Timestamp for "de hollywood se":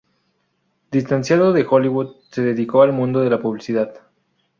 1.53-2.41